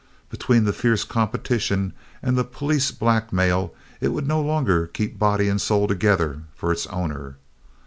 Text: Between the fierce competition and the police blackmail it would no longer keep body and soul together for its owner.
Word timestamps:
Between 0.31 0.63
the 0.63 0.73
fierce 0.73 1.03
competition 1.03 1.93
and 2.23 2.35
the 2.35 2.43
police 2.43 2.89
blackmail 2.89 3.75
it 3.99 4.07
would 4.07 4.27
no 4.27 4.41
longer 4.41 4.87
keep 4.87 5.19
body 5.19 5.47
and 5.47 5.61
soul 5.61 5.87
together 5.87 6.41
for 6.55 6.71
its 6.71 6.87
owner. 6.87 7.35